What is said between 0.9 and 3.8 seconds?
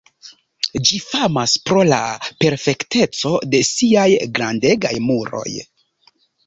famas pro la perfekteco de